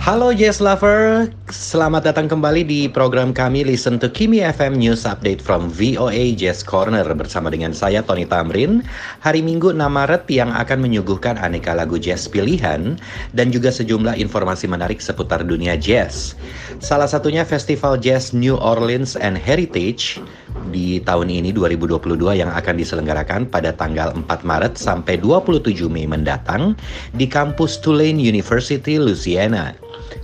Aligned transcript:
Halo 0.00 0.32
Jazz 0.32 0.60
Lover, 0.62 1.28
selamat 1.50 2.06
datang 2.06 2.30
kembali 2.30 2.62
di 2.62 2.80
program 2.86 3.34
kami 3.34 3.66
Listen 3.66 3.98
to 3.98 4.06
Kimi 4.06 4.38
FM 4.38 4.78
News 4.78 5.02
Update 5.02 5.42
from 5.42 5.66
VOA 5.66 6.38
Jazz 6.38 6.62
Corner 6.62 7.02
bersama 7.10 7.50
dengan 7.50 7.74
saya 7.74 8.06
Tony 8.06 8.22
Tamrin. 8.22 8.86
Hari 9.18 9.42
Minggu 9.42 9.74
6 9.74 9.82
Maret 9.82 10.30
yang 10.30 10.54
akan 10.54 10.78
menyuguhkan 10.78 11.42
aneka 11.42 11.74
lagu 11.74 11.98
jazz 11.98 12.30
pilihan 12.30 12.94
dan 13.34 13.50
juga 13.50 13.74
sejumlah 13.74 14.14
informasi 14.22 14.70
menarik 14.70 15.02
seputar 15.02 15.42
dunia 15.42 15.74
jazz. 15.74 16.38
Salah 16.78 17.10
satunya 17.10 17.42
Festival 17.42 17.98
Jazz 17.98 18.30
New 18.30 18.54
Orleans 18.54 19.18
and 19.18 19.34
Heritage 19.34 20.22
di 20.70 21.02
tahun 21.02 21.34
ini 21.34 21.50
2022 21.50 22.14
yang 22.30 22.50
akan 22.54 22.74
diselenggarakan 22.78 23.50
pada 23.50 23.74
tanggal 23.74 24.14
4 24.14 24.46
Maret 24.46 24.78
sampai 24.78 25.18
27 25.18 25.66
Mei 25.90 26.06
mendatang 26.06 26.78
di 27.18 27.26
kampus 27.26 27.82
Tulane 27.82 28.22
University, 28.22 29.02
Louisiana. 29.02 29.74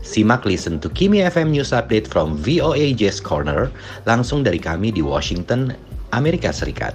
Simak 0.06 0.46
Listen 0.46 0.78
to 0.78 0.86
Kimi 0.86 1.18
FM 1.26 1.50
News 1.50 1.74
Update 1.74 2.06
from 2.06 2.38
VOA 2.38 2.94
Jazz 2.94 3.18
Corner 3.18 3.74
langsung 4.06 4.46
dari 4.46 4.62
kami 4.62 4.94
di 4.94 5.02
Washington, 5.02 5.74
Amerika 6.14 6.54
Serikat. 6.54 6.94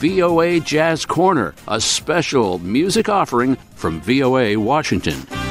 VOA 0.00 0.58
Jazz 0.58 1.04
Corner, 1.04 1.54
a 1.68 1.78
special 1.78 2.58
music 2.58 3.12
offering 3.12 3.54
from 3.76 4.00
VOA 4.00 4.56
Washington. 4.58 5.41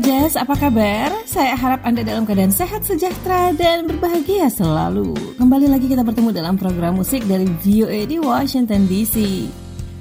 Jazz, 0.00 0.32
apa 0.32 0.56
kabar? 0.56 1.12
Saya 1.28 1.52
harap 1.52 1.84
Anda 1.84 2.00
dalam 2.00 2.24
keadaan 2.24 2.48
sehat, 2.48 2.88
sejahtera, 2.88 3.52
dan 3.52 3.84
berbahagia 3.84 4.48
selalu. 4.48 5.12
Kembali 5.36 5.68
lagi 5.68 5.92
kita 5.92 6.00
bertemu 6.00 6.32
dalam 6.32 6.56
program 6.56 6.96
musik 6.96 7.20
dari 7.28 7.44
VOA 7.60 8.08
di 8.08 8.16
Washington 8.16 8.88
DC. 8.88 9.44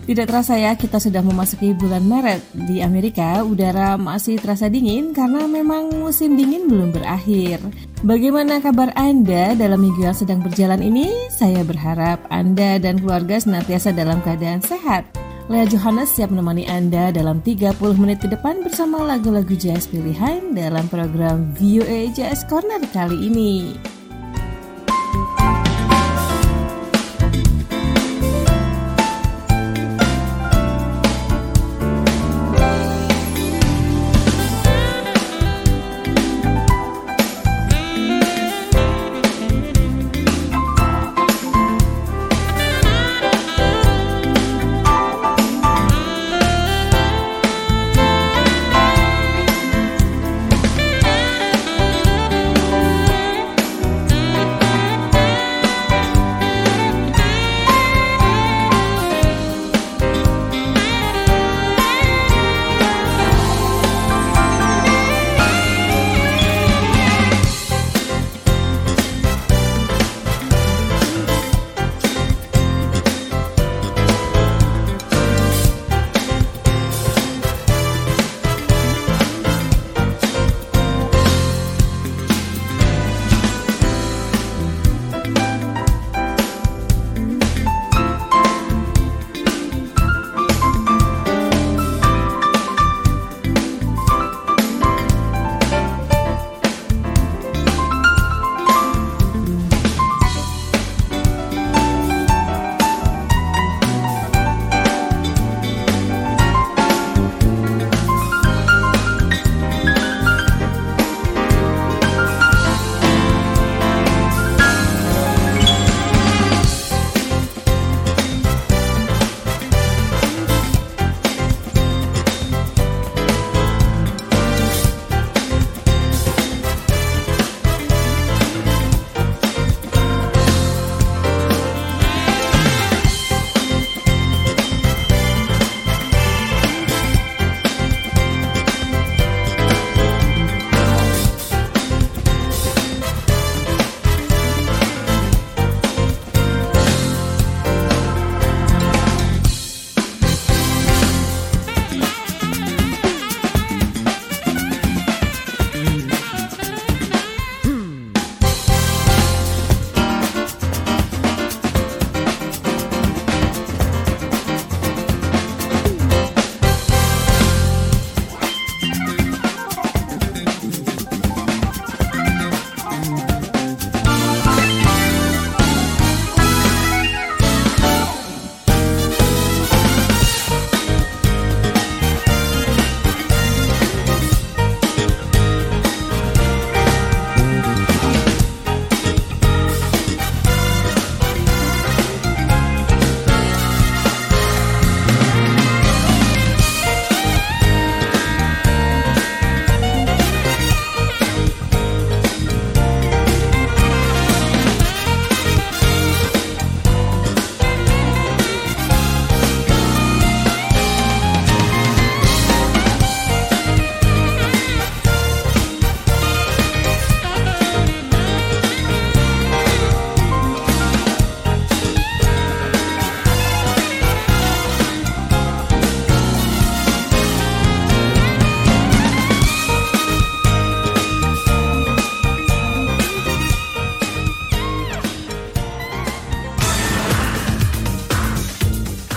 Tidak 0.08 0.23
terasa 0.23 0.56
ya, 0.56 0.72
kita 0.80 1.03
sudah 1.03 1.19
memasuki 1.19 1.75
bulan 1.75 2.08
Maret. 2.08 2.39
Di 2.72 2.80
Amerika, 2.80 3.44
udara 3.44 4.00
masih 4.00 4.39
terasa 4.39 4.72
dingin 4.72 5.11
karena 5.11 5.44
memang 5.52 5.91
musim 5.91 6.39
dingin 6.39 6.72
belum 6.72 6.95
berakhir. 6.95 7.59
Bagaimana 8.00 8.63
kabar 8.63 8.95
Anda 8.95 9.52
dalam 9.52 9.84
minggu 9.84 10.08
yang 10.08 10.16
sedang 10.16 10.39
berjalan 10.39 10.80
ini? 10.80 11.11
Saya 11.28 11.59
berharap 11.67 12.23
Anda 12.31 12.80
dan 12.80 13.03
keluarga 13.03 13.36
senantiasa 13.36 13.91
dalam 13.91 14.23
keadaan 14.23 14.63
sehat. 14.63 15.28
Lea 15.50 15.66
Johannes 15.66 16.14
siap 16.14 16.30
menemani 16.30 16.69
Anda 16.69 17.09
dalam 17.09 17.42
30 17.42 17.73
menit 17.97 18.22
ke 18.22 18.30
depan 18.30 18.61
bersama 18.61 19.02
lagu-lagu 19.02 19.58
jazz 19.58 19.89
pilihan 19.89 20.53
dalam 20.53 20.86
program 20.94 21.58
VOA 21.58 22.14
Jazz 22.14 22.45
Corner 22.45 22.78
kali 22.94 23.17
ini. 23.17 23.73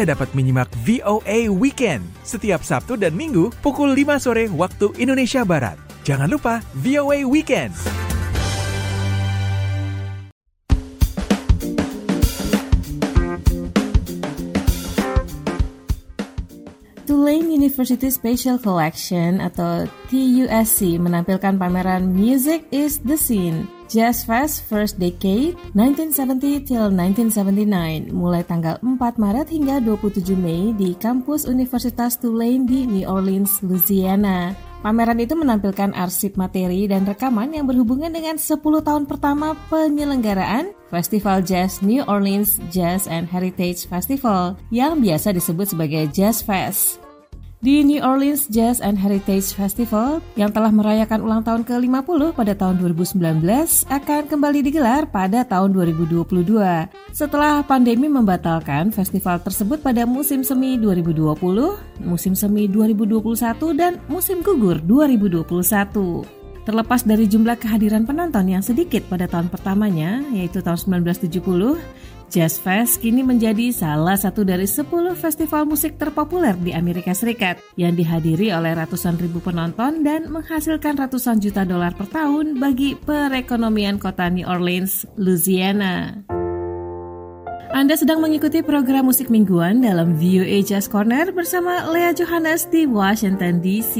Anda 0.00 0.16
dapat 0.16 0.32
menyimak 0.32 0.72
VOA 0.80 1.52
Weekend 1.52 2.00
setiap 2.24 2.64
Sabtu 2.64 2.96
dan 2.96 3.12
Minggu 3.12 3.52
pukul 3.60 3.92
5 3.92 4.16
sore 4.16 4.48
waktu 4.48 4.96
Indonesia 4.96 5.44
Barat. 5.44 5.76
Jangan 6.08 6.24
lupa 6.24 6.64
VOA 6.80 7.20
Weekend. 7.28 7.76
Tulane 17.04 17.52
University 17.52 18.08
Special 18.08 18.56
Collection 18.56 19.44
atau 19.44 19.84
TUSC 20.08 20.96
menampilkan 20.96 21.60
pameran 21.60 22.08
Music 22.08 22.64
is 22.72 23.04
the 23.04 23.20
Scene 23.20 23.68
Jazz 23.90 24.22
Fest 24.22 24.70
First 24.70 25.02
Decade 25.02 25.58
1970 25.74 26.62
till 26.62 26.94
1979 26.94 28.14
mulai 28.14 28.46
tanggal 28.46 28.78
4 28.78 29.18
Maret 29.18 29.50
hingga 29.50 29.82
27 29.82 30.30
Mei 30.38 30.70
di 30.78 30.94
kampus 30.94 31.42
Universitas 31.50 32.14
Tulane 32.14 32.70
di 32.70 32.86
New 32.86 33.02
Orleans, 33.10 33.58
Louisiana. 33.66 34.54
Pameran 34.86 35.18
itu 35.18 35.34
menampilkan 35.34 35.90
arsip 35.98 36.38
materi 36.38 36.86
dan 36.86 37.02
rekaman 37.02 37.50
yang 37.50 37.66
berhubungan 37.66 38.14
dengan 38.14 38.38
10 38.38 38.62
tahun 38.62 39.10
pertama 39.10 39.58
penyelenggaraan 39.66 40.70
Festival 40.86 41.42
Jazz 41.42 41.82
New 41.82 42.06
Orleans 42.06 42.62
Jazz 42.70 43.10
and 43.10 43.26
Heritage 43.26 43.90
Festival 43.90 44.54
yang 44.70 45.02
biasa 45.02 45.34
disebut 45.34 45.74
sebagai 45.74 46.06
Jazz 46.14 46.46
Fest. 46.46 47.09
Di 47.60 47.84
New 47.84 48.00
Orleans 48.00 48.48
Jazz 48.48 48.80
and 48.80 48.96
Heritage 48.96 49.52
Festival 49.52 50.24
yang 50.32 50.48
telah 50.48 50.72
merayakan 50.72 51.20
ulang 51.20 51.44
tahun 51.44 51.68
ke-50 51.68 52.32
pada 52.32 52.56
tahun 52.56 52.80
2019 52.80 53.20
akan 53.84 54.22
kembali 54.32 54.64
digelar 54.64 55.04
pada 55.04 55.44
tahun 55.44 55.76
2022. 55.76 56.24
Setelah 57.12 57.60
pandemi 57.60 58.08
membatalkan 58.08 58.88
festival 58.96 59.44
tersebut 59.44 59.84
pada 59.84 60.08
musim 60.08 60.40
semi 60.40 60.80
2020, 60.80 61.36
musim 62.00 62.32
semi 62.32 62.64
2021 62.64 63.28
dan 63.76 64.00
musim 64.08 64.40
gugur 64.40 64.80
2021. 64.80 66.40
Terlepas 66.64 67.04
dari 67.04 67.28
jumlah 67.28 67.60
kehadiran 67.60 68.08
penonton 68.08 68.48
yang 68.48 68.64
sedikit 68.64 69.04
pada 69.12 69.28
tahun 69.28 69.52
pertamanya, 69.52 70.24
yaitu 70.32 70.64
tahun 70.64 71.04
1970, 71.04 71.76
Jazz 72.30 72.62
Fest 72.62 73.02
kini 73.02 73.26
menjadi 73.26 73.74
salah 73.74 74.14
satu 74.14 74.46
dari 74.46 74.64
10 74.64 74.86
festival 75.18 75.66
musik 75.66 75.98
terpopuler 75.98 76.54
di 76.54 76.70
Amerika 76.70 77.10
Serikat 77.10 77.58
yang 77.74 77.98
dihadiri 77.98 78.54
oleh 78.54 78.78
ratusan 78.78 79.18
ribu 79.18 79.42
penonton 79.42 80.06
dan 80.06 80.30
menghasilkan 80.30 80.94
ratusan 80.94 81.42
juta 81.42 81.66
dolar 81.66 81.90
per 81.98 82.06
tahun 82.06 82.62
bagi 82.62 82.94
perekonomian 82.94 83.98
kota 83.98 84.30
New 84.30 84.46
Orleans, 84.46 85.02
Louisiana. 85.18 86.22
Anda 87.70 87.94
sedang 87.94 88.18
mengikuti 88.18 88.66
program 88.66 89.10
musik 89.10 89.30
mingguan 89.30 89.82
dalam 89.82 90.18
VOA 90.18 90.62
Jazz 90.62 90.90
Corner 90.90 91.30
bersama 91.30 91.86
Lea 91.90 92.10
Johannes 92.14 92.66
di 92.66 92.86
Washington 92.86 93.62
DC. 93.62 93.98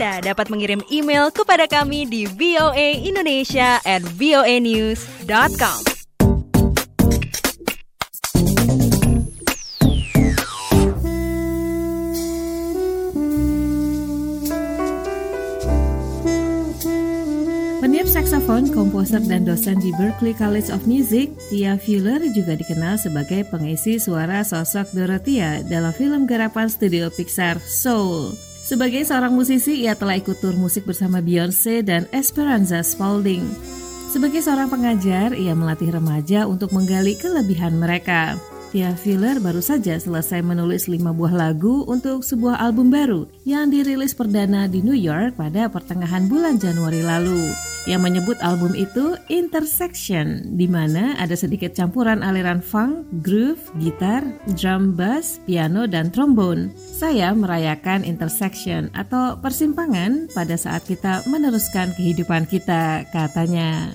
Dapat 0.00 0.48
mengirim 0.48 0.80
email 0.88 1.28
kepada 1.28 1.68
kami 1.68 2.08
di 2.08 2.24
voaindonesia 2.24 3.84
at 3.84 4.00
voanews.com. 4.16 5.90
Peniup 17.80 18.06
saksofon, 18.12 18.68
komposer, 18.76 19.24
dan 19.24 19.48
dosen 19.48 19.80
di 19.80 19.88
Berklee 19.96 20.36
College 20.36 20.68
of 20.68 20.84
Music, 20.84 21.32
Tia 21.48 21.80
Fuller 21.80 22.20
juga 22.36 22.52
dikenal 22.52 23.00
sebagai 23.00 23.48
pengisi 23.48 23.96
suara 23.96 24.44
sosok 24.44 24.92
Dorothea 24.92 25.64
dalam 25.64 25.92
film 25.96 26.28
garapan 26.28 26.68
studio 26.68 27.08
Pixar 27.08 27.56
Soul. 27.64 28.49
Sebagai 28.70 29.02
seorang 29.02 29.34
musisi, 29.34 29.82
ia 29.82 29.98
telah 29.98 30.14
ikut 30.14 30.38
tur 30.38 30.54
musik 30.54 30.86
bersama 30.86 31.18
Beyonce 31.18 31.82
dan 31.82 32.06
Esperanza 32.14 32.86
Spalding. 32.86 33.42
Sebagai 34.14 34.46
seorang 34.46 34.70
pengajar, 34.70 35.34
ia 35.34 35.58
melatih 35.58 35.90
remaja 35.90 36.46
untuk 36.46 36.70
menggali 36.70 37.18
kelebihan 37.18 37.82
mereka. 37.82 38.38
Tia 38.70 38.94
Filler 38.94 39.42
baru 39.42 39.58
saja 39.58 39.98
selesai 39.98 40.46
menulis 40.46 40.86
lima 40.86 41.10
buah 41.10 41.34
lagu 41.34 41.82
untuk 41.90 42.22
sebuah 42.22 42.62
album 42.62 42.94
baru 42.94 43.26
yang 43.42 43.66
dirilis 43.66 44.14
perdana 44.14 44.70
di 44.70 44.78
New 44.78 44.94
York 44.94 45.34
pada 45.34 45.66
pertengahan 45.66 46.30
bulan 46.30 46.54
Januari 46.54 47.02
lalu. 47.02 47.50
Yang 47.90 48.00
menyebut 48.06 48.38
album 48.38 48.78
itu 48.78 49.18
Intersection, 49.26 50.54
di 50.54 50.70
mana 50.70 51.18
ada 51.18 51.34
sedikit 51.34 51.74
campuran 51.74 52.22
aliran 52.22 52.62
funk, 52.62 53.10
groove, 53.26 53.58
gitar, 53.82 54.22
drum 54.54 54.94
bass, 54.94 55.42
piano, 55.50 55.90
dan 55.90 56.14
trombone. 56.14 56.70
Saya 56.78 57.34
merayakan 57.34 58.06
intersection 58.06 58.86
atau 58.94 59.34
persimpangan 59.42 60.30
pada 60.30 60.54
saat 60.54 60.86
kita 60.86 61.26
meneruskan 61.26 61.90
kehidupan 61.98 62.46
kita, 62.46 63.02
katanya. 63.10 63.90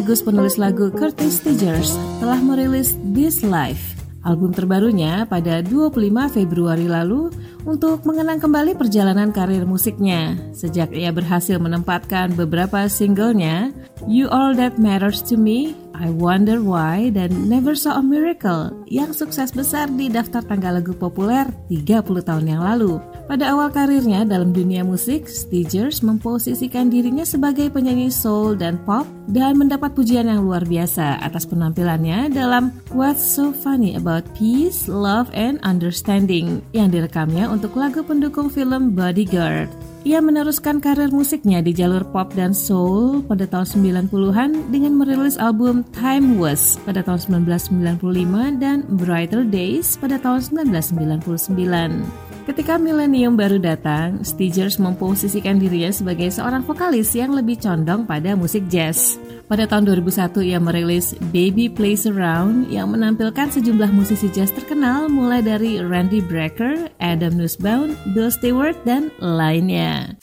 Sekaligus 0.00 0.24
penulis 0.24 0.56
lagu 0.56 0.88
Curtis 0.88 1.44
Stigers 1.44 1.92
telah 2.24 2.40
merilis 2.40 2.96
This 3.12 3.44
Life 3.44 4.00
album 4.24 4.48
terbarunya 4.48 5.28
pada 5.28 5.60
25 5.60 6.08
Februari 6.32 6.88
lalu 6.88 7.28
untuk 7.68 8.08
mengenang 8.08 8.40
kembali 8.40 8.80
perjalanan 8.80 9.28
karir 9.28 9.68
musiknya 9.68 10.40
sejak 10.56 10.96
ia 10.96 11.12
berhasil 11.12 11.60
menempatkan 11.60 12.32
beberapa 12.32 12.88
singlenya 12.88 13.76
You 14.08 14.32
All 14.32 14.56
That 14.56 14.80
Matters 14.80 15.20
To 15.28 15.36
Me, 15.36 15.76
I 15.92 16.08
Wonder 16.08 16.64
Why, 16.64 17.12
dan 17.12 17.52
Never 17.52 17.76
Saw 17.76 18.00
a 18.00 18.04
Miracle 18.04 18.72
yang 18.88 19.12
sukses 19.12 19.52
besar 19.52 19.92
di 19.92 20.08
daftar 20.08 20.40
tanggal 20.40 20.80
lagu 20.80 20.96
populer 20.96 21.44
30 21.68 22.24
tahun 22.24 22.48
yang 22.48 22.64
lalu. 22.64 22.96
Pada 23.30 23.54
awal 23.54 23.70
karirnya 23.70 24.26
dalam 24.26 24.50
dunia 24.50 24.82
musik, 24.82 25.30
Stigers 25.30 26.02
memposisikan 26.02 26.90
dirinya 26.90 27.22
sebagai 27.22 27.70
penyanyi 27.70 28.10
soul 28.10 28.58
dan 28.58 28.74
pop 28.82 29.06
dan 29.30 29.54
mendapat 29.54 29.94
pujian 29.94 30.26
yang 30.26 30.42
luar 30.42 30.66
biasa 30.66 31.22
atas 31.22 31.46
penampilannya 31.46 32.26
dalam 32.34 32.74
What's 32.90 33.22
So 33.22 33.54
Funny 33.54 33.94
About 33.94 34.26
Peace, 34.34 34.90
Love, 34.90 35.30
and 35.30 35.62
Understanding 35.62 36.58
yang 36.74 36.90
direkamnya 36.90 37.46
untuk 37.46 37.78
lagu 37.78 38.02
pendukung 38.02 38.50
film 38.50 38.98
Bodyguard. 38.98 39.70
Ia 40.02 40.18
meneruskan 40.18 40.82
karir 40.82 41.14
musiknya 41.14 41.62
di 41.62 41.70
jalur 41.70 42.02
pop 42.10 42.34
dan 42.34 42.50
soul 42.50 43.22
pada 43.30 43.46
tahun 43.46 43.94
90-an 44.10 44.74
dengan 44.74 44.98
merilis 44.98 45.38
album 45.38 45.86
Time 45.94 46.34
Was 46.34 46.82
pada 46.82 47.06
tahun 47.06 47.46
1995 47.46 48.58
dan 48.58 48.82
Brighter 48.98 49.46
Days 49.46 49.94
pada 50.02 50.18
tahun 50.18 50.66
1999. 50.66 52.29
Ketika 52.48 52.80
milenium 52.80 53.36
baru 53.36 53.60
datang, 53.60 54.24
Stigers 54.24 54.80
memposisikan 54.80 55.60
dirinya 55.60 55.92
sebagai 55.92 56.32
seorang 56.32 56.64
vokalis 56.64 57.12
yang 57.12 57.36
lebih 57.36 57.60
condong 57.60 58.08
pada 58.08 58.32
musik 58.32 58.64
jazz. 58.72 59.20
Pada 59.44 59.66
tahun 59.66 59.90
2001 59.92 60.40
ia 60.46 60.56
merilis 60.62 61.12
Baby 61.34 61.68
Plays 61.68 62.08
Around 62.08 62.70
yang 62.72 62.94
menampilkan 62.94 63.50
sejumlah 63.50 63.90
musisi 63.92 64.30
jazz 64.32 64.54
terkenal 64.54 65.10
mulai 65.12 65.44
dari 65.44 65.82
Randy 65.82 66.22
Brecker, 66.24 66.88
Adam 67.02 67.36
Nussbaum, 67.36 67.92
Bill 68.16 68.32
Stewart, 68.32 68.78
dan 68.88 69.12
lainnya. 69.18 70.16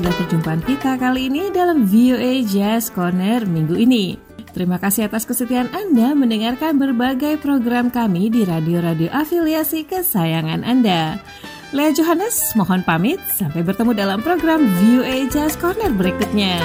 Sudah 0.00 0.16
perjumpaan 0.16 0.64
kita 0.64 0.96
kali 0.96 1.28
ini 1.28 1.52
dalam 1.52 1.84
VOA 1.84 2.40
Jazz 2.48 2.88
Corner 2.88 3.44
minggu 3.44 3.76
ini. 3.76 4.16
Terima 4.48 4.80
kasih 4.80 5.12
atas 5.12 5.28
kesetiaan 5.28 5.68
Anda 5.76 6.16
mendengarkan 6.16 6.80
berbagai 6.80 7.36
program 7.36 7.92
kami 7.92 8.32
di 8.32 8.48
radio-radio 8.48 9.12
afiliasi 9.12 9.84
kesayangan 9.84 10.64
Anda. 10.64 11.20
Lea 11.76 11.92
Johannes 11.92 12.56
mohon 12.56 12.80
pamit, 12.80 13.20
sampai 13.28 13.60
bertemu 13.60 13.92
dalam 13.92 14.24
program 14.24 14.64
VOA 14.80 15.28
Jazz 15.28 15.60
Corner 15.60 15.92
berikutnya. 15.92 16.64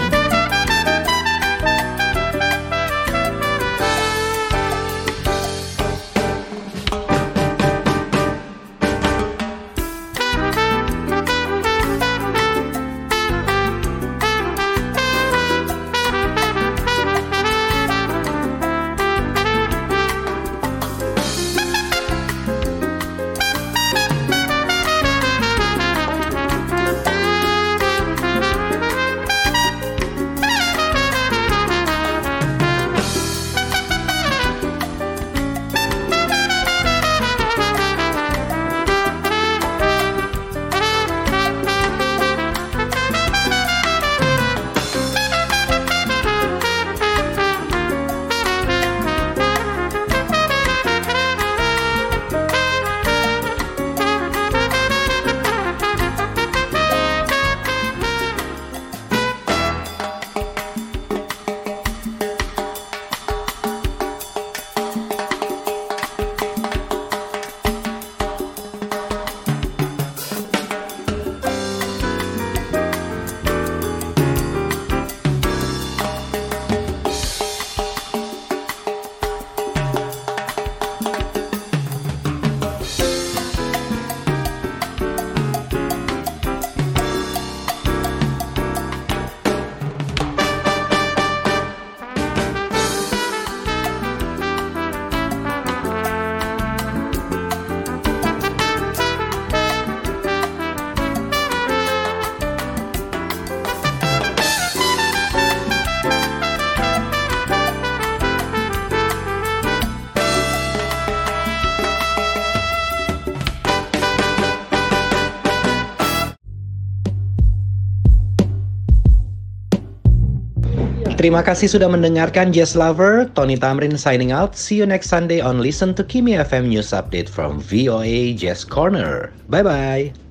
Terima 121.25 121.41
kasih 121.41 121.65
sudah 121.65 121.89
mendengarkan 121.89 122.53
Jazz 122.53 122.77
Lover. 122.77 123.25
Tony 123.33 123.57
Tamrin 123.57 123.97
signing 123.97 124.29
out. 124.29 124.53
See 124.53 124.77
you 124.77 124.85
next 124.85 125.09
Sunday 125.09 125.41
on 125.41 125.57
Listen 125.57 125.97
to 125.97 126.05
Kimi 126.05 126.37
FM 126.37 126.69
News 126.69 126.93
Update 126.93 127.33
from 127.33 127.57
VOA 127.65 128.37
Jazz 128.37 128.61
Corner. 128.61 129.33
Bye-bye. 129.49 130.13
The 130.13 130.24